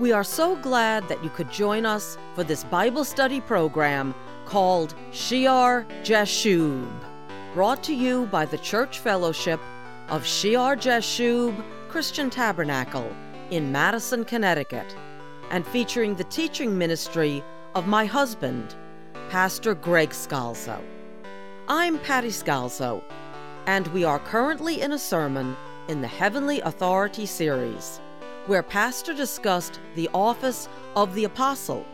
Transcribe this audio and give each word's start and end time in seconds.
We 0.00 0.12
are 0.12 0.24
so 0.24 0.56
glad 0.56 1.06
that 1.08 1.22
you 1.22 1.28
could 1.28 1.52
join 1.52 1.84
us 1.84 2.16
for 2.34 2.42
this 2.42 2.64
Bible 2.64 3.04
study 3.04 3.42
program 3.42 4.14
called 4.46 4.94
Shear 5.12 5.86
Jashub, 6.02 6.90
brought 7.52 7.82
to 7.82 7.94
you 7.94 8.24
by 8.32 8.46
the 8.46 8.56
Church 8.56 9.00
Fellowship 9.00 9.60
of 10.08 10.24
Shear 10.24 10.74
Jashub 10.74 11.54
Christian 11.90 12.30
Tabernacle 12.30 13.14
in 13.50 13.70
Madison, 13.70 14.24
Connecticut, 14.24 14.96
and 15.50 15.66
featuring 15.66 16.14
the 16.14 16.24
teaching 16.24 16.78
ministry 16.78 17.44
of 17.74 17.86
my 17.86 18.06
husband, 18.06 18.74
Pastor 19.28 19.74
Greg 19.74 20.12
Scalzo. 20.12 20.80
I'm 21.68 21.98
Patty 21.98 22.30
Scalzo, 22.30 23.02
and 23.66 23.86
we 23.88 24.04
are 24.04 24.18
currently 24.18 24.80
in 24.80 24.92
a 24.92 24.98
sermon 24.98 25.54
in 25.88 26.00
the 26.00 26.08
Heavenly 26.08 26.62
Authority 26.62 27.26
series, 27.26 28.00
where 28.46 28.62
Pastor 28.62 29.14
discussed 29.14 29.80
the 29.94 30.08
office 30.14 30.68
of 30.96 31.14
the 31.14 31.24
apostle 31.24 31.84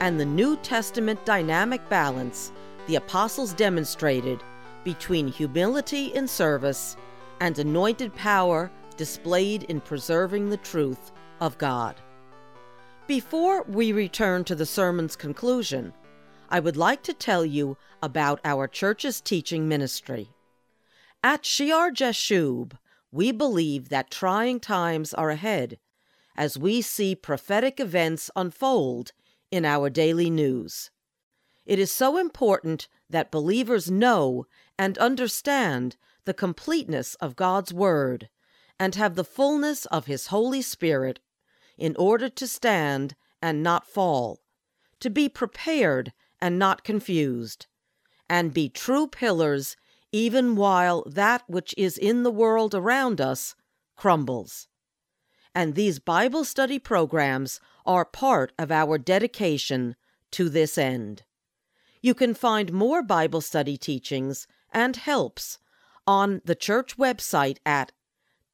and 0.00 0.18
the 0.18 0.24
New 0.24 0.56
Testament 0.56 1.24
dynamic 1.24 1.86
balance 1.88 2.52
the 2.86 2.96
apostles 2.96 3.52
demonstrated 3.52 4.42
between 4.82 5.28
humility 5.28 6.06
in 6.06 6.26
service 6.26 6.96
and 7.40 7.58
anointed 7.58 8.14
power 8.14 8.70
displayed 8.96 9.64
in 9.64 9.80
preserving 9.80 10.50
the 10.50 10.56
truth 10.56 11.12
of 11.40 11.56
God. 11.58 12.00
Before 13.06 13.62
we 13.64 13.92
return 13.92 14.44
to 14.44 14.54
the 14.54 14.66
sermon's 14.66 15.16
conclusion, 15.16 15.92
I 16.48 16.60
would 16.60 16.76
like 16.76 17.02
to 17.04 17.14
tell 17.14 17.44
you 17.44 17.76
about 18.02 18.40
our 18.44 18.66
church's 18.66 19.20
teaching 19.20 19.68
ministry. 19.68 20.30
At 21.22 21.44
Shear 21.44 21.92
Jashub, 21.92 22.72
we 23.12 23.30
believe 23.30 23.88
that 23.88 24.10
trying 24.10 24.60
times 24.60 25.12
are 25.14 25.30
ahead 25.30 25.78
as 26.36 26.58
we 26.58 26.80
see 26.82 27.14
prophetic 27.14 27.80
events 27.80 28.30
unfold 28.36 29.12
in 29.50 29.64
our 29.64 29.90
daily 29.90 30.30
news. 30.30 30.90
It 31.66 31.78
is 31.78 31.92
so 31.92 32.16
important 32.16 32.88
that 33.08 33.30
believers 33.30 33.90
know 33.90 34.46
and 34.78 34.96
understand 34.98 35.96
the 36.24 36.34
completeness 36.34 37.14
of 37.16 37.36
God's 37.36 37.72
Word 37.72 38.28
and 38.78 38.94
have 38.94 39.14
the 39.14 39.24
fullness 39.24 39.86
of 39.86 40.06
His 40.06 40.28
Holy 40.28 40.62
Spirit 40.62 41.20
in 41.76 41.94
order 41.96 42.28
to 42.28 42.46
stand 42.46 43.14
and 43.42 43.62
not 43.62 43.86
fall, 43.86 44.40
to 45.00 45.10
be 45.10 45.28
prepared 45.28 46.12
and 46.40 46.58
not 46.58 46.84
confused, 46.84 47.66
and 48.28 48.54
be 48.54 48.68
true 48.68 49.06
pillars 49.06 49.76
even 50.12 50.56
while 50.56 51.04
that 51.06 51.42
which 51.46 51.74
is 51.76 51.96
in 51.96 52.22
the 52.22 52.30
world 52.30 52.74
around 52.74 53.20
us 53.20 53.54
crumbles. 53.96 54.66
And 55.54 55.74
these 55.74 55.98
Bible 55.98 56.44
study 56.44 56.78
programs 56.78 57.60
are 57.84 58.04
part 58.04 58.52
of 58.58 58.70
our 58.70 58.98
dedication 58.98 59.96
to 60.30 60.48
this 60.48 60.78
end. 60.78 61.24
You 62.00 62.14
can 62.14 62.34
find 62.34 62.72
more 62.72 63.02
Bible 63.02 63.40
study 63.40 63.76
teachings 63.76 64.46
and 64.72 64.94
helps 64.96 65.58
on 66.06 66.40
the 66.44 66.54
church 66.54 66.96
website 66.96 67.58
at 67.66 67.90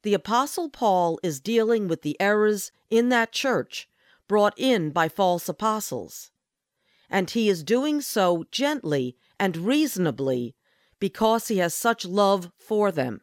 The 0.02 0.14
Apostle 0.14 0.70
Paul 0.70 1.18
is 1.22 1.40
dealing 1.40 1.88
with 1.88 2.02
the 2.02 2.20
errors 2.20 2.70
in 2.88 3.08
that 3.08 3.32
church 3.32 3.88
brought 4.28 4.54
in 4.56 4.90
by 4.90 5.08
false 5.08 5.48
apostles, 5.48 6.30
and 7.10 7.30
he 7.30 7.48
is 7.48 7.64
doing 7.64 8.00
so 8.00 8.44
gently 8.52 9.16
and 9.40 9.56
reasonably 9.56 10.54
because 11.00 11.48
he 11.48 11.58
has 11.58 11.74
such 11.74 12.04
love 12.04 12.52
for 12.56 12.92
them. 12.92 13.22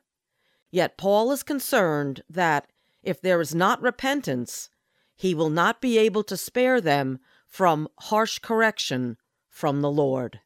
Yet 0.71 0.97
Paul 0.97 1.31
is 1.31 1.43
concerned 1.43 2.23
that 2.29 2.67
if 3.03 3.21
there 3.21 3.39
is 3.39 3.53
not 3.53 3.81
repentance, 3.81 4.69
he 5.15 5.33
will 5.33 5.49
not 5.49 5.79
be 5.79 5.97
able 5.97 6.23
to 6.23 6.35
spare 6.35 6.81
them 6.81 7.19
from 7.45 7.87
harsh 7.99 8.39
correction 8.39 9.17
from 9.49 9.81
the 9.81 9.91
Lord. 9.91 10.41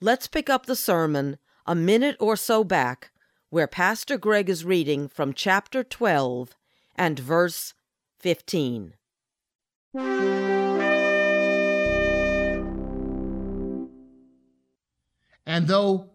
Let's 0.00 0.26
pick 0.26 0.50
up 0.50 0.66
the 0.66 0.76
sermon 0.76 1.38
a 1.64 1.74
minute 1.74 2.16
or 2.20 2.36
so 2.36 2.62
back, 2.64 3.12
where 3.50 3.66
Pastor 3.66 4.18
Greg 4.18 4.48
is 4.48 4.64
reading 4.64 5.08
from 5.08 5.32
chapter 5.32 5.84
12 5.84 6.56
and 6.96 7.18
verse 7.18 7.74
15. 8.18 8.94
And 15.46 15.68
though 15.68 16.10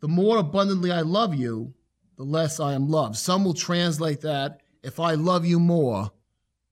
the 0.00 0.08
more 0.08 0.38
abundantly 0.38 0.92
I 0.92 1.00
love 1.00 1.34
you, 1.34 1.74
the 2.16 2.24
less 2.24 2.60
I 2.60 2.74
am 2.74 2.88
loved. 2.88 3.16
Some 3.16 3.44
will 3.44 3.54
translate 3.54 4.20
that 4.22 4.60
if 4.82 5.00
I 5.00 5.14
love 5.14 5.44
you 5.44 5.58
more, 5.58 6.12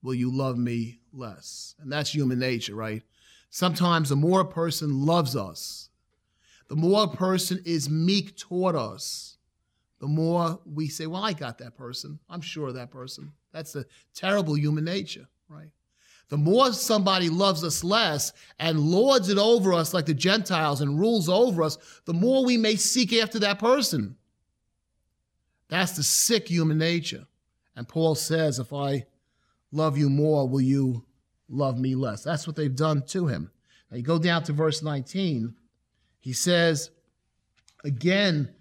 will 0.01 0.13
you 0.13 0.31
love 0.31 0.57
me 0.57 0.99
less? 1.11 1.75
And 1.79 1.91
that's 1.91 2.15
human 2.15 2.39
nature, 2.39 2.75
right? 2.75 3.03
Sometimes 3.49 4.09
the 4.09 4.15
more 4.15 4.41
a 4.41 4.45
person 4.45 5.05
loves 5.05 5.35
us, 5.35 5.89
the 6.67 6.75
more 6.75 7.03
a 7.03 7.15
person 7.15 7.61
is 7.65 7.89
meek 7.89 8.37
toward 8.37 8.75
us, 8.75 9.34
the 9.99 10.07
more 10.07 10.59
we 10.65 10.87
say, 10.87 11.07
Well, 11.07 11.23
I 11.23 11.33
got 11.33 11.57
that 11.59 11.75
person. 11.75 12.19
I'm 12.29 12.41
sure 12.41 12.67
of 12.67 12.75
that 12.75 12.91
person. 12.91 13.31
That's 13.51 13.73
the 13.73 13.85
terrible 14.13 14.57
human 14.57 14.83
nature, 14.83 15.27
right? 15.47 15.69
The 16.29 16.37
more 16.37 16.73
somebody 16.73 17.29
loves 17.29 17.63
us 17.63 17.83
less 17.83 18.33
and 18.59 18.79
lords 18.79 19.29
it 19.29 19.37
over 19.37 19.73
us 19.73 19.93
like 19.93 20.07
the 20.07 20.13
Gentiles 20.13 20.81
and 20.81 20.99
rules 20.99 21.29
over 21.29 21.61
us, 21.61 21.77
the 22.05 22.13
more 22.13 22.43
we 22.43 22.57
may 22.57 22.75
seek 22.75 23.13
after 23.13 23.39
that 23.39 23.59
person. 23.59 24.15
That's 25.69 25.93
the 25.93 26.03
sick 26.03 26.47
human 26.47 26.77
nature. 26.77 27.25
And 27.75 27.87
Paul 27.87 28.15
says, 28.15 28.59
If 28.59 28.73
I 28.73 29.05
love 29.71 29.97
you 29.97 30.09
more, 30.09 30.47
will 30.47 30.61
you 30.61 31.05
love 31.47 31.77
me 31.79 31.95
less? 31.95 32.23
That's 32.23 32.47
what 32.47 32.55
they've 32.55 32.75
done 32.75 33.05
to 33.07 33.27
him. 33.27 33.51
Now 33.91 33.97
you 33.97 34.03
go 34.03 34.17
down 34.17 34.43
to 34.43 34.53
verse 34.53 34.81
19. 34.81 35.55
He 36.19 36.33
says, 36.33 36.89
Again, 37.83 38.54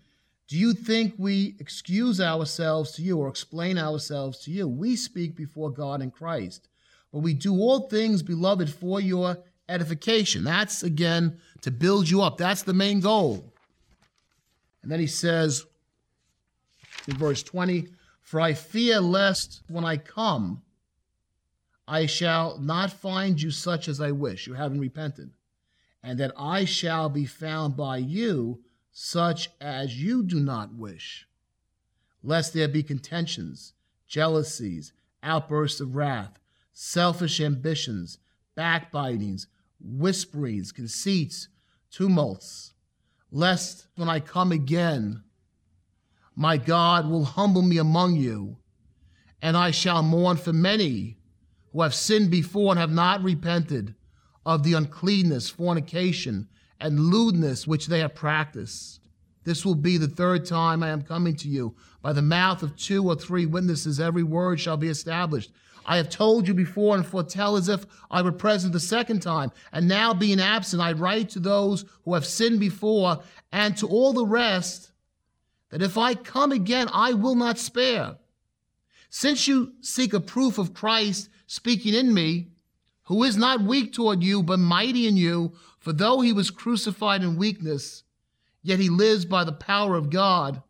do 0.49 0.59
you 0.59 0.75
think 0.75 1.15
we 1.17 1.57
excuse 1.59 2.21
ourselves 2.21 2.93
to 2.93 3.03
you 3.03 3.19
or 3.19 3.29
explain 3.29 3.79
ourselves 3.79 4.39
to 4.41 4.51
you? 4.51 4.69
We 4.69 4.97
speak 4.97 5.35
before 5.35 5.71
God 5.71 6.03
in 6.03 6.11
Christ. 6.11 6.69
But 7.13 7.21
we 7.21 7.33
do 7.33 7.55
all 7.55 7.89
things, 7.89 8.23
beloved, 8.23 8.73
for 8.73 9.01
your 9.01 9.39
edification. 9.69 10.45
That's, 10.45 10.83
again, 10.83 11.39
to 11.63 11.71
build 11.71 12.09
you 12.11 12.21
up. 12.21 12.37
That's 12.37 12.63
the 12.63 12.75
main 12.75 13.01
goal. 13.01 13.53
And 14.83 14.93
then 14.93 15.01
he 15.01 15.07
says 15.07 15.65
in 17.09 17.17
verse 17.17 17.43
20, 17.43 17.89
For 18.21 18.41
I 18.41 18.53
fear 18.53 19.01
lest 19.01 19.63
when 19.69 19.85
I 19.85 19.97
come, 19.97 20.61
I 21.89 22.07
shall 22.07 22.59
not 22.59 22.93
find 22.93 23.41
you 23.41 23.51
such 23.51 23.89
as 23.89 24.01
I 24.01 24.11
wish. 24.11 24.47
You 24.47 24.55
haven't 24.55 24.81
repented 24.81 25.31
and 26.05 26.21
that 26.21 26.33
I 26.37 26.67
shall 26.67 27.09
be 27.09 27.25
found 27.25 27.77
by 27.77 27.97
you 27.97 28.61
such 28.97 29.51
as 29.61 30.01
you 30.01 30.23
do 30.23 30.39
not 30.39 30.73
wish, 30.73 31.27
lest 32.23 32.55
there 32.55 32.69
be 32.69 32.81
contentions, 32.81 33.73
jealousies, 34.07 34.93
outbursts 35.21 35.81
of 35.81 35.97
wrath, 35.97 36.39
selfish 36.73 37.41
ambitions, 37.41 38.19
backbitings, 38.57 39.49
whisperings, 39.81 40.71
conceits, 40.71 41.49
tumults, 41.91 42.73
lest 43.33 43.89
when 43.97 44.09
I 44.09 44.21
come 44.21 44.53
again, 44.53 45.25
my 46.37 46.57
God 46.57 47.11
will 47.11 47.25
humble 47.25 47.63
me 47.63 47.79
among 47.79 48.15
you, 48.15 48.59
and 49.43 49.57
I 49.57 49.73
shall 49.73 50.05
mourn 50.05 50.37
for 50.37 50.53
many 50.53 51.19
who 51.73 51.83
have 51.83 51.97
sinned 51.97 52.31
before 52.31 52.71
and 52.71 52.79
have 52.79 52.93
not 52.93 53.25
repented 53.25 53.97
of 54.47 54.63
the 54.63 54.75
uncleanness, 54.75 55.51
fornication, 55.51 56.49
and 56.81 56.99
lewdness 56.99 57.67
which 57.67 57.87
they 57.87 58.01
have 58.01 58.15
practiced. 58.15 59.01
This 59.45 59.65
will 59.65 59.75
be 59.75 59.99
the 59.99 60.09
third 60.09 60.47
time 60.47 60.83
I 60.83 60.89
am 60.89 61.03
coming 61.03 61.37
to 61.37 61.49
you. 61.49 61.75
By 62.03 62.13
the 62.13 62.23
mouth 62.23 62.63
of 62.63 62.77
two 62.77 63.07
or 63.07 63.15
three 63.15 63.47
witnesses, 63.47 64.01
every 64.01 64.23
word 64.23 64.59
shall 64.59 64.77
be 64.77 64.89
established. 64.89 65.53
I 65.87 65.99
have 65.99 66.09
told 66.09 66.49
you 66.49 66.55
before 66.55 66.97
and 66.97 67.05
foretell 67.05 67.57
as 67.57 67.69
if 67.69 67.85
I 68.11 68.23
were 68.23 68.33
present 68.33 68.73
the 68.73 68.81
second 68.81 69.21
time. 69.21 69.53
And 69.73 69.87
now, 69.87 70.15
being 70.15 70.41
absent, 70.41 70.83
I 70.83 70.93
write 70.93 71.29
to 71.31 71.41
those 71.41 71.85
who 72.05 72.15
have 72.15 72.25
sinned 72.25 72.59
before 72.59 73.23
and 73.53 73.77
to 73.77 73.87
all 73.87 74.15
the 74.15 74.27
rest 74.27 74.93
that 75.71 75.83
if 75.83 75.99
I 75.99 76.15
come 76.15 76.53
again, 76.53 76.89
I 76.93 77.13
will 77.13 77.35
not 77.35 77.59
spare. 77.59 78.17
Since 79.11 79.47
you 79.47 79.75
seek 79.81 80.15
a 80.15 80.21
proof 80.21 80.57
of 80.57 80.73
Christ 80.73 81.29
speaking 81.47 81.95
in 81.95 82.15
me, 82.15 82.49
who 83.05 83.23
is 83.23 83.37
not 83.37 83.63
weak 83.63 83.93
toward 83.93 84.23
you, 84.23 84.43
but 84.43 84.59
mighty 84.59 85.07
in 85.07 85.17
you. 85.17 85.53
For 85.85 85.93
though 85.93 86.23
he 86.23 86.33
was 86.33 86.51
crucified 86.51 87.23
in 87.23 87.37
weakness, 87.37 88.05
yet 88.63 88.79
he 88.79 88.89
lives 88.89 89.27
by 89.27 89.45
the 89.45 89.53
power 89.53 89.97
of 89.97 90.09
God. 90.09 90.63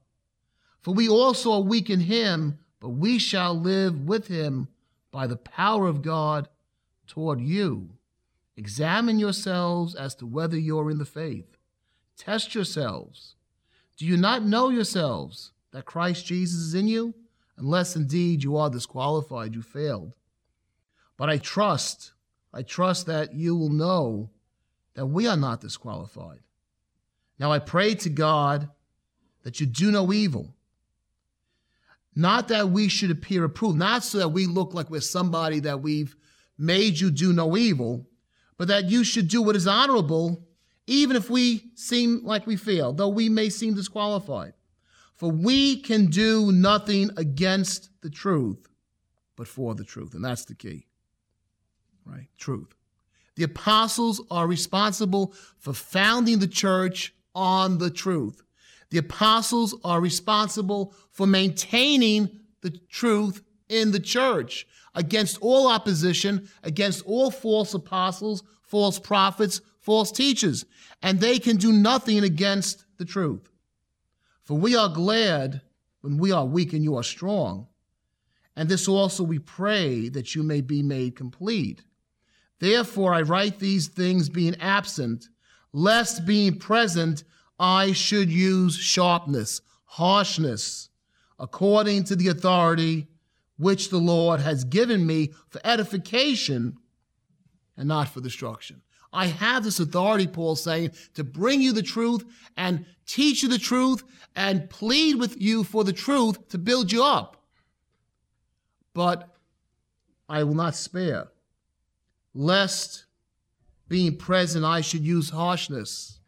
For 0.80 0.92
we 0.92 1.08
also 1.08 1.52
are 1.52 1.60
weak 1.60 1.88
in 1.88 2.00
him, 2.00 2.58
but 2.80 2.88
we 2.88 3.20
shall 3.20 3.54
live 3.54 4.08
with 4.08 4.26
him 4.26 4.66
by 5.12 5.28
the 5.28 5.36
power 5.36 5.86
of 5.86 6.02
God 6.02 6.48
toward 7.06 7.40
you. 7.40 7.90
Examine 8.56 9.20
yourselves 9.20 9.94
as 9.94 10.16
to 10.16 10.26
whether 10.26 10.58
you're 10.58 10.90
in 10.90 10.98
the 10.98 11.04
faith. 11.04 11.56
Test 12.16 12.52
yourselves. 12.52 13.36
Do 13.96 14.06
you 14.06 14.16
not 14.16 14.42
know 14.42 14.68
yourselves 14.68 15.52
that 15.70 15.84
Christ 15.84 16.26
Jesus 16.26 16.58
is 16.58 16.74
in 16.74 16.88
you? 16.88 17.14
Unless 17.56 17.94
indeed 17.94 18.42
you 18.42 18.56
are 18.56 18.68
disqualified, 18.68 19.54
you 19.54 19.62
failed. 19.62 20.16
But 21.16 21.30
I 21.30 21.38
trust, 21.38 22.14
I 22.52 22.62
trust 22.62 23.06
that 23.06 23.32
you 23.32 23.54
will 23.54 23.70
know 23.70 24.30
that 24.94 25.06
we 25.06 25.26
are 25.26 25.36
not 25.36 25.60
disqualified. 25.60 26.40
Now 27.38 27.52
I 27.52 27.58
pray 27.58 27.94
to 27.96 28.10
God 28.10 28.68
that 29.42 29.60
you 29.60 29.66
do 29.66 29.90
no 29.90 30.12
evil. 30.12 30.54
Not 32.14 32.48
that 32.48 32.70
we 32.70 32.88
should 32.88 33.10
appear 33.10 33.44
approved, 33.44 33.76
not 33.76 34.04
so 34.04 34.18
that 34.18 34.28
we 34.28 34.46
look 34.46 34.72
like 34.72 34.88
we're 34.88 35.00
somebody 35.00 35.60
that 35.60 35.82
we've 35.82 36.16
made 36.56 37.00
you 37.00 37.10
do 37.10 37.32
no 37.32 37.56
evil, 37.56 38.06
but 38.56 38.68
that 38.68 38.88
you 38.88 39.02
should 39.02 39.26
do 39.26 39.42
what 39.42 39.56
is 39.56 39.66
honorable, 39.66 40.46
even 40.86 41.16
if 41.16 41.28
we 41.28 41.72
seem 41.74 42.20
like 42.22 42.46
we 42.46 42.56
fail, 42.56 42.92
though 42.92 43.08
we 43.08 43.28
may 43.28 43.48
seem 43.48 43.74
disqualified. 43.74 44.52
For 45.14 45.30
we 45.30 45.80
can 45.80 46.06
do 46.06 46.52
nothing 46.52 47.10
against 47.16 47.90
the 48.00 48.10
truth, 48.10 48.68
but 49.36 49.48
for 49.48 49.74
the 49.74 49.84
truth. 49.84 50.14
And 50.14 50.24
that's 50.24 50.44
the 50.44 50.54
key, 50.54 50.86
right? 52.04 52.28
Truth. 52.38 52.74
The 53.36 53.44
apostles 53.44 54.22
are 54.30 54.46
responsible 54.46 55.34
for 55.58 55.72
founding 55.72 56.38
the 56.38 56.48
church 56.48 57.14
on 57.34 57.78
the 57.78 57.90
truth. 57.90 58.42
The 58.90 58.98
apostles 58.98 59.74
are 59.82 60.00
responsible 60.00 60.94
for 61.10 61.26
maintaining 61.26 62.30
the 62.60 62.70
truth 62.70 63.42
in 63.68 63.90
the 63.90 64.00
church 64.00 64.66
against 64.94 65.38
all 65.40 65.68
opposition, 65.68 66.48
against 66.62 67.04
all 67.04 67.30
false 67.30 67.74
apostles, 67.74 68.44
false 68.62 68.98
prophets, 68.98 69.60
false 69.80 70.12
teachers. 70.12 70.64
And 71.02 71.20
they 71.20 71.38
can 71.38 71.56
do 71.56 71.72
nothing 71.72 72.22
against 72.22 72.84
the 72.98 73.04
truth. 73.04 73.50
For 74.44 74.56
we 74.56 74.76
are 74.76 74.88
glad 74.88 75.62
when 76.02 76.18
we 76.18 76.32
are 76.32 76.44
weak 76.44 76.72
and 76.72 76.84
you 76.84 76.96
are 76.96 77.02
strong. 77.02 77.66
And 78.56 78.68
this 78.68 78.86
also 78.86 79.24
we 79.24 79.38
pray 79.38 80.08
that 80.10 80.34
you 80.34 80.42
may 80.42 80.60
be 80.60 80.82
made 80.82 81.16
complete. 81.16 81.82
Therefore 82.64 83.12
I 83.12 83.20
write 83.20 83.58
these 83.58 83.88
things 83.88 84.30
being 84.30 84.56
absent, 84.58 85.28
lest 85.74 86.24
being 86.24 86.58
present 86.58 87.22
I 87.58 87.92
should 87.92 88.30
use 88.30 88.74
sharpness, 88.74 89.60
harshness, 89.84 90.88
according 91.38 92.04
to 92.04 92.16
the 92.16 92.28
authority 92.28 93.06
which 93.58 93.90
the 93.90 93.98
Lord 93.98 94.40
has 94.40 94.64
given 94.64 95.06
me 95.06 95.34
for 95.50 95.60
edification 95.62 96.78
and 97.76 97.86
not 97.86 98.08
for 98.08 98.22
destruction. 98.22 98.80
I 99.12 99.26
have 99.26 99.62
this 99.62 99.78
authority, 99.78 100.26
Paul 100.26 100.56
saying, 100.56 100.92
to 101.16 101.22
bring 101.22 101.60
you 101.60 101.74
the 101.74 101.82
truth 101.82 102.24
and 102.56 102.86
teach 103.04 103.42
you 103.42 103.50
the 103.50 103.58
truth 103.58 104.04
and 104.34 104.70
plead 104.70 105.16
with 105.16 105.38
you 105.38 105.64
for 105.64 105.84
the 105.84 105.92
truth 105.92 106.48
to 106.48 106.56
build 106.56 106.90
you 106.90 107.04
up. 107.04 107.44
But 108.94 109.36
I 110.30 110.44
will 110.44 110.54
not 110.54 110.74
spare, 110.74 111.28
lest 112.34 113.06
being 113.88 114.16
present 114.16 114.64
I 114.64 114.80
should 114.80 115.02
use 115.02 115.30
harshness 115.30 116.18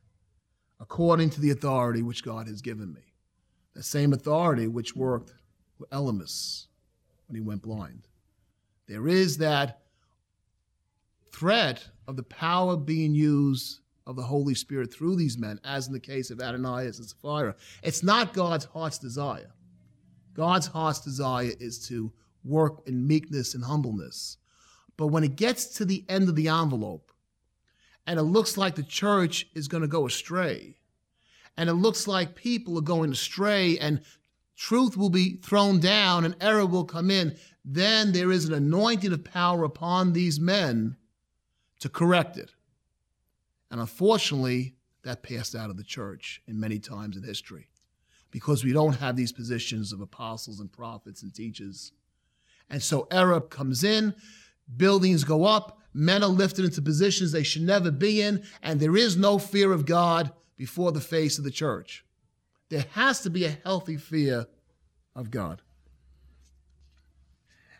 according 0.80 1.30
to 1.30 1.40
the 1.40 1.50
authority 1.50 2.02
which 2.02 2.24
God 2.24 2.46
has 2.46 2.62
given 2.62 2.92
me. 2.92 3.00
The 3.74 3.82
same 3.82 4.12
authority 4.12 4.68
which 4.68 4.94
worked 4.94 5.34
with 5.78 5.90
Elymas 5.90 6.66
when 7.26 7.36
he 7.36 7.40
went 7.40 7.62
blind. 7.62 8.06
There 8.86 9.08
is 9.08 9.38
that 9.38 9.82
threat 11.32 11.88
of 12.06 12.16
the 12.16 12.22
power 12.22 12.76
being 12.76 13.14
used 13.14 13.80
of 14.06 14.16
the 14.16 14.22
Holy 14.22 14.54
Spirit 14.54 14.94
through 14.94 15.16
these 15.16 15.36
men, 15.36 15.58
as 15.64 15.88
in 15.88 15.92
the 15.92 16.00
case 16.00 16.30
of 16.30 16.40
Ananias 16.40 16.98
and 16.98 17.08
Sapphira. 17.08 17.56
It's 17.82 18.02
not 18.02 18.32
God's 18.32 18.66
heart's 18.66 18.98
desire. 18.98 19.52
God's 20.34 20.68
heart's 20.68 21.00
desire 21.00 21.52
is 21.58 21.86
to 21.88 22.12
work 22.44 22.86
in 22.86 23.06
meekness 23.06 23.54
and 23.54 23.64
humbleness. 23.64 24.38
But 24.96 25.08
when 25.08 25.24
it 25.24 25.36
gets 25.36 25.66
to 25.76 25.84
the 25.84 26.04
end 26.08 26.28
of 26.28 26.36
the 26.36 26.48
envelope, 26.48 27.12
and 28.06 28.18
it 28.18 28.24
looks 28.24 28.56
like 28.56 28.74
the 28.74 28.82
church 28.82 29.46
is 29.54 29.68
going 29.68 29.82
to 29.82 29.88
go 29.88 30.06
astray, 30.06 30.76
and 31.56 31.68
it 31.68 31.74
looks 31.74 32.06
like 32.06 32.34
people 32.34 32.78
are 32.78 32.82
going 32.82 33.10
astray, 33.10 33.78
and 33.78 34.00
truth 34.56 34.96
will 34.96 35.10
be 35.10 35.36
thrown 35.36 35.80
down 35.80 36.24
and 36.24 36.36
error 36.40 36.66
will 36.66 36.84
come 36.84 37.10
in, 37.10 37.36
then 37.64 38.12
there 38.12 38.32
is 38.32 38.46
an 38.46 38.54
anointing 38.54 39.12
of 39.12 39.24
power 39.24 39.64
upon 39.64 40.12
these 40.12 40.40
men 40.40 40.96
to 41.80 41.88
correct 41.88 42.36
it. 42.36 42.52
And 43.70 43.80
unfortunately, 43.80 44.76
that 45.02 45.22
passed 45.22 45.54
out 45.54 45.70
of 45.70 45.76
the 45.76 45.84
church 45.84 46.42
in 46.46 46.58
many 46.58 46.78
times 46.78 47.16
in 47.16 47.22
history 47.22 47.68
because 48.30 48.64
we 48.64 48.72
don't 48.72 48.96
have 48.96 49.16
these 49.16 49.32
positions 49.32 49.92
of 49.92 50.00
apostles 50.00 50.60
and 50.60 50.72
prophets 50.72 51.22
and 51.22 51.34
teachers. 51.34 51.92
And 52.68 52.82
so 52.82 53.06
error 53.10 53.40
comes 53.40 53.84
in, 53.84 54.14
buildings 54.74 55.24
go 55.24 55.44
up, 55.44 55.78
men 55.94 56.22
are 56.22 56.28
lifted 56.28 56.64
into 56.64 56.82
positions 56.82 57.32
they 57.32 57.42
should 57.42 57.62
never 57.62 57.90
be 57.90 58.20
in, 58.20 58.44
and 58.62 58.80
there 58.80 58.96
is 58.96 59.16
no 59.16 59.38
fear 59.38 59.72
of 59.72 59.86
God 59.86 60.32
before 60.56 60.92
the 60.92 61.00
face 61.00 61.38
of 61.38 61.44
the 61.44 61.50
church. 61.50 62.04
There 62.68 62.84
has 62.92 63.20
to 63.22 63.30
be 63.30 63.44
a 63.44 63.58
healthy 63.64 63.96
fear 63.96 64.46
of 65.14 65.30
God. 65.30 65.62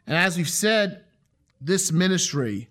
And 0.06 0.16
as 0.16 0.36
we've 0.36 0.48
said, 0.48 1.04
this 1.60 1.90
ministry 1.90 2.68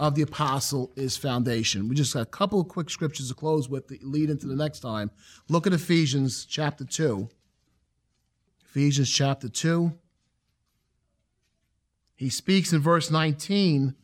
of 0.00 0.14
the 0.14 0.22
apostle 0.22 0.92
is 0.96 1.16
foundation. 1.16 1.88
We 1.88 1.94
just 1.94 2.14
got 2.14 2.22
a 2.22 2.26
couple 2.26 2.60
of 2.60 2.68
quick 2.68 2.90
scriptures 2.90 3.28
to 3.28 3.34
close 3.34 3.68
with 3.68 3.88
that 3.88 4.02
lead 4.02 4.30
into 4.30 4.46
the 4.46 4.56
next 4.56 4.80
time. 4.80 5.10
Look 5.48 5.66
at 5.66 5.72
Ephesians 5.72 6.44
chapter 6.44 6.84
2. 6.84 7.28
Ephesians 8.70 9.10
chapter 9.10 9.48
2. 9.48 9.92
He 12.18 12.30
speaks 12.30 12.72
in 12.72 12.80
verse 12.80 13.12
19 13.12 13.94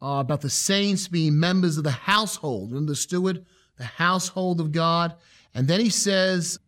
uh, 0.00 0.06
about 0.06 0.40
the 0.40 0.48
saints 0.48 1.08
being 1.08 1.38
members 1.38 1.76
of 1.76 1.82
the 1.82 1.90
household. 1.90 2.70
Remember 2.70 2.92
the 2.92 2.96
steward, 2.96 3.44
the 3.76 3.84
household 3.84 4.60
of 4.60 4.70
God. 4.70 5.16
And 5.52 5.66
then 5.66 5.80
he 5.80 5.90
says 5.90 6.60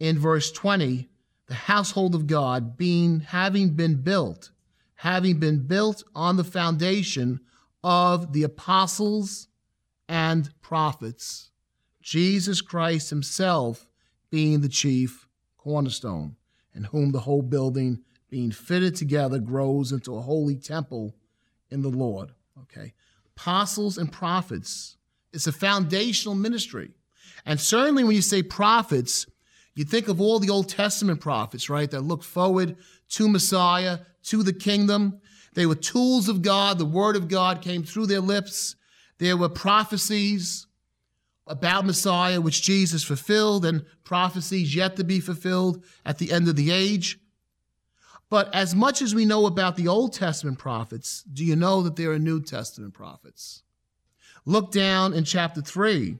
in 0.00 0.18
verse 0.18 0.50
20, 0.50 1.08
the 1.46 1.54
household 1.54 2.16
of 2.16 2.26
God 2.26 2.76
being 2.76 3.20
having 3.20 3.70
been 3.70 4.02
built, 4.02 4.50
having 4.96 5.38
been 5.38 5.68
built 5.68 6.02
on 6.16 6.36
the 6.36 6.42
foundation 6.42 7.38
of 7.84 8.32
the 8.32 8.42
apostles 8.42 9.46
and 10.08 10.50
prophets, 10.60 11.52
Jesus 12.02 12.60
Christ 12.60 13.10
himself 13.10 13.86
being 14.30 14.62
the 14.62 14.68
chief 14.68 15.28
cornerstone, 15.58 16.34
in 16.74 16.84
whom 16.84 17.12
the 17.12 17.20
whole 17.20 17.42
building 17.42 18.02
being 18.30 18.50
fitted 18.50 18.94
together 18.96 19.38
grows 19.38 19.92
into 19.92 20.16
a 20.16 20.20
holy 20.20 20.56
temple 20.56 21.14
in 21.70 21.82
the 21.82 21.88
Lord. 21.88 22.32
Okay. 22.62 22.92
Apostles 23.36 23.98
and 23.98 24.12
prophets. 24.12 24.96
It's 25.32 25.46
a 25.46 25.52
foundational 25.52 26.34
ministry. 26.34 26.90
And 27.46 27.60
certainly 27.60 28.04
when 28.04 28.16
you 28.16 28.22
say 28.22 28.42
prophets, 28.42 29.26
you 29.74 29.84
think 29.84 30.08
of 30.08 30.20
all 30.20 30.38
the 30.38 30.50
Old 30.50 30.68
Testament 30.68 31.20
prophets, 31.20 31.70
right, 31.70 31.90
that 31.90 32.00
looked 32.00 32.24
forward 32.24 32.76
to 33.10 33.28
Messiah, 33.28 34.00
to 34.24 34.42
the 34.42 34.52
kingdom. 34.52 35.20
They 35.54 35.66
were 35.66 35.74
tools 35.74 36.28
of 36.28 36.42
God. 36.42 36.78
The 36.78 36.84
word 36.84 37.16
of 37.16 37.28
God 37.28 37.62
came 37.62 37.84
through 37.84 38.06
their 38.06 38.20
lips. 38.20 38.76
There 39.18 39.36
were 39.36 39.48
prophecies 39.48 40.66
about 41.46 41.86
Messiah, 41.86 42.40
which 42.40 42.62
Jesus 42.62 43.02
fulfilled, 43.02 43.64
and 43.64 43.84
prophecies 44.04 44.74
yet 44.74 44.96
to 44.96 45.04
be 45.04 45.20
fulfilled 45.20 45.84
at 46.04 46.18
the 46.18 46.32
end 46.32 46.48
of 46.48 46.56
the 46.56 46.70
age. 46.70 47.18
But 48.30 48.54
as 48.54 48.74
much 48.74 49.00
as 49.00 49.14
we 49.14 49.24
know 49.24 49.46
about 49.46 49.76
the 49.76 49.88
Old 49.88 50.12
Testament 50.12 50.58
prophets, 50.58 51.22
do 51.22 51.44
you 51.44 51.56
know 51.56 51.82
that 51.82 51.96
there 51.96 52.12
are 52.12 52.18
New 52.18 52.42
Testament 52.42 52.92
prophets? 52.92 53.62
Look 54.44 54.70
down 54.70 55.14
in 55.14 55.24
chapter 55.24 55.62
3. 55.62 56.18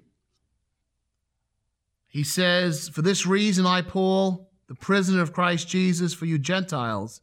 He 2.08 2.24
says, 2.24 2.88
For 2.88 3.02
this 3.02 3.26
reason, 3.26 3.66
I, 3.66 3.82
Paul, 3.82 4.50
the 4.68 4.74
prisoner 4.74 5.20
of 5.20 5.32
Christ 5.32 5.68
Jesus, 5.68 6.14
for 6.14 6.24
you 6.24 6.38
Gentiles, 6.38 7.20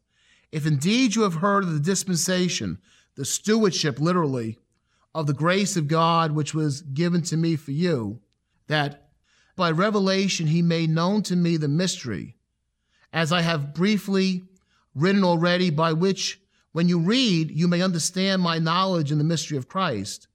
if 0.51 0.65
indeed 0.65 1.15
you 1.15 1.23
have 1.23 1.35
heard 1.35 1.63
of 1.63 1.73
the 1.73 1.79
dispensation, 1.79 2.77
the 3.15 3.25
stewardship, 3.25 3.99
literally, 3.99 4.59
of 5.13 5.27
the 5.27 5.33
grace 5.33 5.75
of 5.75 5.87
God 5.87 6.31
which 6.31 6.53
was 6.53 6.81
given 6.81 7.21
to 7.23 7.37
me 7.37 7.55
for 7.55 7.71
you, 7.71 8.19
that 8.67 9.09
by 9.55 9.71
revelation 9.71 10.47
he 10.47 10.61
made 10.61 10.89
known 10.89 11.23
to 11.23 11.35
me 11.35 11.57
the 11.57 11.67
mystery, 11.67 12.35
as 13.11 13.31
I 13.31 13.41
have 13.41 13.73
briefly 13.73 14.43
written 14.95 15.23
already, 15.23 15.69
by 15.69 15.93
which, 15.93 16.41
when 16.71 16.89
you 16.89 16.99
read, 16.99 17.51
you 17.51 17.67
may 17.67 17.81
understand 17.81 18.41
my 18.41 18.57
knowledge 18.57 19.11
in 19.11 19.17
the 19.17 19.23
mystery 19.23 19.57
of 19.57 19.67
Christ, 19.67 20.27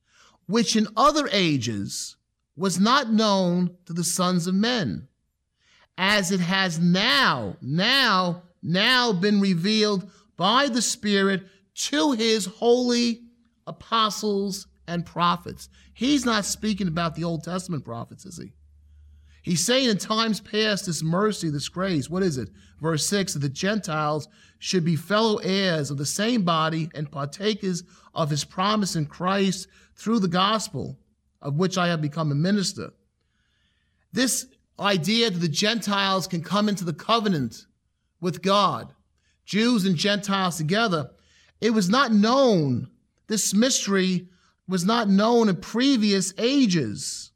which 0.46 0.76
in 0.76 0.86
other 0.96 1.28
ages 1.32 2.16
was 2.56 2.78
not 2.78 3.10
known 3.10 3.76
to 3.86 3.92
the 3.92 4.04
sons 4.04 4.46
of 4.46 4.54
men, 4.54 5.08
as 5.96 6.30
it 6.30 6.40
has 6.40 6.78
now, 6.78 7.56
now, 7.60 8.42
now 8.62 9.12
been 9.12 9.40
revealed 9.40 10.10
by 10.36 10.68
the 10.68 10.82
Spirit 10.82 11.42
to 11.74 12.12
his 12.12 12.46
holy 12.46 13.22
apostles 13.66 14.66
and 14.86 15.06
prophets. 15.06 15.68
He's 15.94 16.24
not 16.24 16.44
speaking 16.44 16.88
about 16.88 17.14
the 17.14 17.24
Old 17.24 17.44
Testament 17.44 17.84
prophets, 17.84 18.26
is 18.26 18.38
he? 18.38 18.52
He's 19.42 19.64
saying 19.64 19.88
in 19.88 19.98
times 19.98 20.40
past, 20.40 20.86
this 20.86 21.02
mercy, 21.02 21.48
this 21.48 21.68
grace, 21.68 22.10
what 22.10 22.22
is 22.22 22.36
it? 22.36 22.50
Verse 22.80 23.06
6 23.06 23.34
that 23.34 23.38
the 23.40 23.48
Gentiles 23.48 24.28
should 24.58 24.84
be 24.84 24.96
fellow 24.96 25.36
heirs 25.38 25.90
of 25.90 25.96
the 25.96 26.06
same 26.06 26.42
body 26.42 26.90
and 26.94 27.10
partakers 27.10 27.82
of 28.14 28.30
his 28.30 28.44
promise 28.44 28.96
in 28.96 29.06
Christ 29.06 29.68
through 29.94 30.20
the 30.20 30.28
gospel, 30.28 30.98
of 31.40 31.56
which 31.56 31.78
I 31.78 31.88
have 31.88 32.02
become 32.02 32.32
a 32.32 32.34
minister. 32.34 32.92
This 34.12 34.46
idea 34.78 35.30
that 35.30 35.38
the 35.38 35.48
Gentiles 35.48 36.26
can 36.26 36.42
come 36.42 36.68
into 36.68 36.84
the 36.84 36.92
covenant 36.92 37.66
with 38.20 38.42
God, 38.42 38.92
Jews 39.44 39.84
and 39.84 39.96
Gentiles 39.96 40.56
together, 40.56 41.10
it 41.60 41.70
was 41.70 41.88
not 41.88 42.12
known. 42.12 42.88
This 43.26 43.54
mystery 43.54 44.28
was 44.68 44.84
not 44.84 45.08
known 45.08 45.48
in 45.48 45.56
previous 45.56 46.32
ages, 46.38 47.29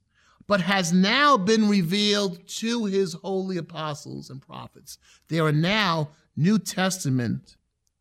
but 0.46 0.60
has 0.60 0.92
now 0.92 1.36
been 1.36 1.68
revealed 1.68 2.46
to 2.46 2.84
his 2.84 3.14
holy 3.14 3.56
apostles 3.56 4.30
and 4.30 4.42
prophets. 4.42 4.98
There 5.28 5.44
are 5.44 5.52
now 5.52 6.10
New 6.36 6.58
Testament 6.58 7.56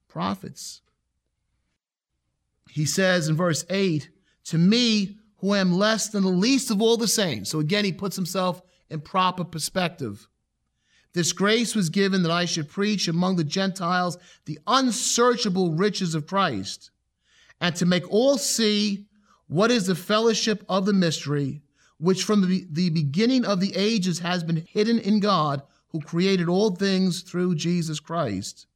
prophets. 0.07 0.81
He 2.69 2.85
says 2.85 3.29
in 3.29 3.35
verse 3.35 3.63
8, 3.69 4.09
To 4.45 4.57
me, 4.57 5.17
who 5.37 5.53
am 5.53 5.73
less 5.73 6.09
than 6.09 6.23
the 6.23 6.29
least 6.29 6.71
of 6.71 6.81
all 6.81 6.97
the 6.97 7.07
saints. 7.07 7.49
So 7.49 7.59
again, 7.59 7.85
he 7.85 7.91
puts 7.91 8.15
himself 8.15 8.61
in 8.89 9.01
proper 9.01 9.43
perspective. 9.43 10.27
This 11.13 11.33
grace 11.33 11.75
was 11.75 11.89
given 11.89 12.23
that 12.23 12.31
I 12.31 12.45
should 12.45 12.69
preach 12.69 13.07
among 13.07 13.35
the 13.35 13.43
Gentiles 13.43 14.17
the 14.45 14.57
unsearchable 14.65 15.73
riches 15.73 16.15
of 16.15 16.27
Christ, 16.27 16.91
and 17.61 17.75
to 17.75 17.85
make 17.85 18.09
all 18.09 18.37
see 18.37 19.05
what 19.47 19.69
is 19.69 19.85
the 19.85 19.95
fellowship 19.95 20.63
of 20.67 20.85
the 20.85 20.93
mystery, 20.93 21.61
which 22.03 22.25
from 22.25 22.41
the, 22.41 22.67
the 22.69 22.89
beginning 22.89 23.45
of 23.45 23.61
the 23.61 23.73
ages 23.77 24.19
has 24.19 24.43
been 24.43 24.67
hidden 24.67 24.99
in 24.99 25.21
God, 25.21 25.61
who 25.87 26.01
created 26.01 26.49
all 26.49 26.75
things 26.75 27.21
through 27.21 27.55
Jesus 27.55 28.01
Christ, 28.01 28.67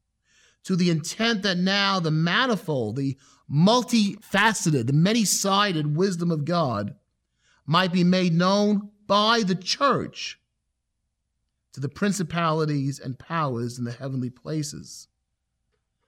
to 0.64 0.78
the 0.78 0.90
intent 0.90 1.44
that 1.44 1.58
now 1.58 2.00
the 2.00 2.10
manifold, 2.10 2.96
the 2.96 3.18
multifaceted, 3.52 4.88
the 4.88 4.94
many 4.94 5.26
sided 5.26 5.98
wisdom 5.98 6.32
of 6.32 6.46
God 6.46 6.96
might 7.66 7.92
be 7.92 8.06
made 8.06 8.34
known 8.34 8.92
by 9.08 9.44
the 9.46 9.56
church 9.56 10.40
to 11.74 11.82
the 11.82 11.90
principalities 11.90 12.98
and 12.98 13.20
powers 13.20 13.78
in 13.78 13.84
the 13.84 13.92
heavenly 13.92 14.30
places, 14.30 15.10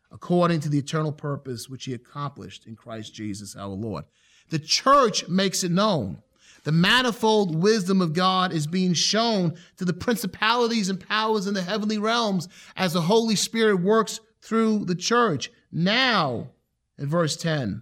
according 0.09 0.61
to 0.61 0.69
the 0.69 0.79
eternal 0.79 1.11
purpose 1.11 1.67
which 1.67 1.83
he 1.83 1.93
accomplished 1.93 2.65
in 2.65 2.77
Christ 2.77 3.13
Jesus 3.13 3.57
our 3.57 3.67
Lord. 3.67 4.05
The 4.51 4.59
church 4.59 5.27
makes 5.27 5.65
it 5.65 5.71
known. 5.71 6.23
The 6.69 6.73
manifold 6.73 7.55
wisdom 7.55 7.99
of 7.99 8.13
God 8.13 8.53
is 8.53 8.67
being 8.67 8.93
shown 8.93 9.55
to 9.77 9.85
the 9.85 9.91
principalities 9.91 10.87
and 10.87 10.99
powers 10.99 11.47
in 11.47 11.55
the 11.55 11.63
heavenly 11.63 11.97
realms 11.97 12.47
as 12.75 12.93
the 12.93 13.01
Holy 13.01 13.35
Spirit 13.35 13.77
works 13.77 14.19
through 14.39 14.85
the 14.85 14.93
church. 14.93 15.51
Now, 15.71 16.51
in 16.95 17.07
verse 17.07 17.35
10, 17.37 17.81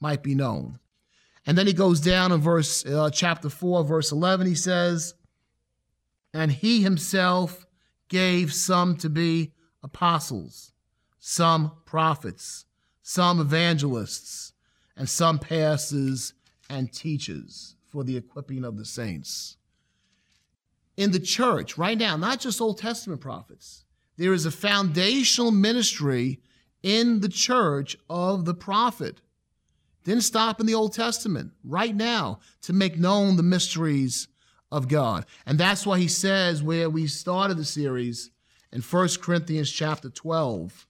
might 0.00 0.24
be 0.24 0.34
known. 0.34 0.80
And 1.46 1.56
then 1.56 1.68
he 1.68 1.72
goes 1.72 2.00
down 2.00 2.32
in 2.32 2.40
verse 2.40 2.84
uh, 2.84 3.08
chapter 3.10 3.48
4, 3.48 3.84
verse 3.84 4.10
11, 4.10 4.48
he 4.48 4.56
says, 4.56 5.14
and 6.32 6.50
he 6.50 6.82
himself 6.82 7.64
gave 8.08 8.52
some 8.52 8.96
to 8.96 9.08
be 9.08 9.52
apostles, 9.80 10.72
some 11.20 11.70
prophets, 11.84 12.64
some 13.00 13.38
evangelists, 13.38 14.54
and 14.96 15.08
some 15.08 15.38
pastors 15.38 16.34
and 16.68 16.92
teachers 16.92 17.76
for 17.94 18.02
the 18.02 18.16
equipping 18.16 18.64
of 18.64 18.76
the 18.76 18.84
saints. 18.84 19.56
In 20.96 21.12
the 21.12 21.20
church, 21.20 21.78
right 21.78 21.96
now, 21.96 22.16
not 22.16 22.40
just 22.40 22.60
Old 22.60 22.76
Testament 22.76 23.20
prophets, 23.20 23.84
there 24.16 24.32
is 24.32 24.46
a 24.46 24.50
foundational 24.50 25.52
ministry 25.52 26.40
in 26.82 27.20
the 27.20 27.28
church 27.28 27.96
of 28.10 28.46
the 28.46 28.54
prophet. 28.54 29.20
Didn't 30.02 30.24
stop 30.24 30.58
in 30.58 30.66
the 30.66 30.74
Old 30.74 30.92
Testament, 30.92 31.52
right 31.62 31.94
now, 31.94 32.40
to 32.62 32.72
make 32.72 32.98
known 32.98 33.36
the 33.36 33.44
mysteries 33.44 34.26
of 34.72 34.88
God. 34.88 35.24
And 35.46 35.56
that's 35.56 35.86
why 35.86 36.00
he 36.00 36.08
says 36.08 36.64
where 36.64 36.90
we 36.90 37.06
started 37.06 37.58
the 37.58 37.64
series 37.64 38.32
in 38.72 38.82
1 38.82 39.08
Corinthians 39.22 39.70
chapter 39.70 40.10
12 40.10 40.88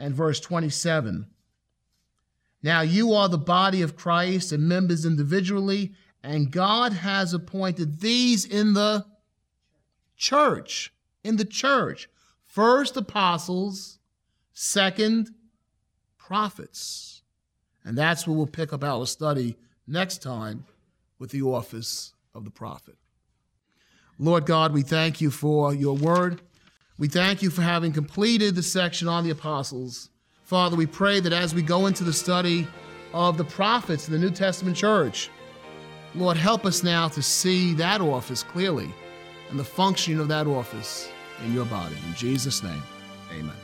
and 0.00 0.12
verse 0.12 0.40
27. 0.40 1.28
Now 2.64 2.80
you 2.80 3.12
are 3.12 3.28
the 3.28 3.38
body 3.38 3.82
of 3.82 3.96
Christ 3.96 4.50
and 4.50 4.68
members 4.68 5.06
individually, 5.06 5.94
and 6.26 6.50
God 6.50 6.92
has 6.92 7.32
appointed 7.32 8.00
these 8.00 8.44
in 8.44 8.72
the 8.72 9.06
church, 10.16 10.92
in 11.22 11.36
the 11.36 11.44
church. 11.44 12.08
First 12.42 12.96
apostles, 12.96 14.00
second 14.52 15.30
prophets. 16.18 17.22
And 17.84 17.96
that's 17.96 18.26
where 18.26 18.36
we'll 18.36 18.48
pick 18.48 18.72
up 18.72 18.82
our 18.82 19.06
study 19.06 19.56
next 19.86 20.20
time 20.20 20.64
with 21.20 21.30
the 21.30 21.42
office 21.42 22.12
of 22.34 22.44
the 22.44 22.50
prophet. 22.50 22.96
Lord 24.18 24.46
God, 24.46 24.72
we 24.72 24.82
thank 24.82 25.20
you 25.20 25.30
for 25.30 25.72
your 25.72 25.94
word. 25.94 26.40
We 26.98 27.06
thank 27.06 27.40
you 27.40 27.50
for 27.50 27.62
having 27.62 27.92
completed 27.92 28.56
the 28.56 28.64
section 28.64 29.06
on 29.06 29.22
the 29.22 29.30
apostles. 29.30 30.10
Father, 30.42 30.74
we 30.74 30.86
pray 30.86 31.20
that 31.20 31.32
as 31.32 31.54
we 31.54 31.62
go 31.62 31.86
into 31.86 32.02
the 32.02 32.12
study 32.12 32.66
of 33.14 33.38
the 33.38 33.44
prophets 33.44 34.08
in 34.08 34.12
the 34.12 34.18
New 34.18 34.30
Testament 34.30 34.76
church, 34.76 35.30
Lord, 36.16 36.38
help 36.38 36.64
us 36.64 36.82
now 36.82 37.08
to 37.08 37.22
see 37.22 37.74
that 37.74 38.00
office 38.00 38.42
clearly 38.42 38.90
and 39.50 39.58
the 39.58 39.64
functioning 39.64 40.18
of 40.18 40.28
that 40.28 40.46
office 40.46 41.10
in 41.44 41.52
your 41.52 41.66
body. 41.66 41.94
In 42.08 42.14
Jesus' 42.14 42.62
name, 42.62 42.82
amen. 43.32 43.54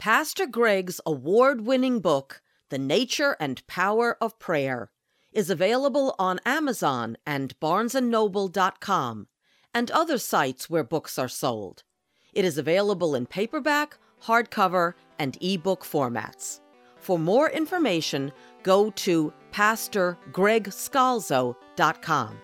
Pastor 0.00 0.46
Greg's 0.46 1.00
award 1.06 1.62
winning 1.62 2.00
book, 2.00 2.42
the 2.68 2.78
Nature 2.78 3.36
and 3.38 3.64
Power 3.68 4.18
of 4.20 4.38
Prayer 4.40 4.90
is 5.32 5.48
available 5.48 6.14
on 6.18 6.40
Amazon 6.44 7.16
and 7.24 7.58
barnesandnoble.com 7.60 9.28
and 9.72 9.90
other 9.92 10.18
sites 10.18 10.68
where 10.68 10.84
books 10.84 11.18
are 11.18 11.28
sold. 11.28 11.84
It 12.32 12.44
is 12.44 12.58
available 12.58 13.14
in 13.14 13.26
paperback, 13.26 13.98
hardcover, 14.24 14.94
and 15.18 15.38
ebook 15.40 15.84
formats. 15.84 16.60
For 17.04 17.18
more 17.18 17.50
information, 17.50 18.32
go 18.62 18.90
to 18.90 19.32
pastorgregscalzo.com. 19.52 22.38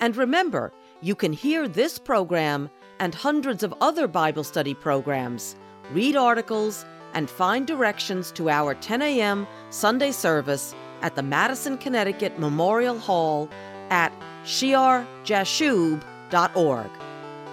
And 0.00 0.16
remember, 0.16 0.72
you 1.02 1.14
can 1.16 1.32
hear 1.32 1.66
this 1.66 1.98
program 1.98 2.70
and 3.00 3.16
hundreds 3.16 3.64
of 3.64 3.74
other 3.80 4.06
Bible 4.06 4.44
study 4.44 4.74
programs, 4.74 5.56
read 5.90 6.14
articles, 6.14 6.84
and 7.14 7.28
find 7.28 7.66
directions 7.66 8.30
to 8.32 8.48
our 8.48 8.74
10 8.74 9.02
a.m. 9.02 9.44
Sunday 9.70 10.12
service 10.12 10.72
at 11.02 11.16
the 11.16 11.22
Madison, 11.24 11.76
Connecticut 11.76 12.38
Memorial 12.38 13.00
Hall 13.00 13.50
at 13.90 14.12
shearjashub.org. 14.44 16.90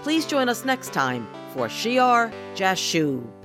Please 0.03 0.27
join 0.27 0.49
us 0.49 0.65
next 0.65 0.93
time 0.93 1.27
for 1.55 1.67
Shear 1.67 2.31
Jashub. 2.53 3.42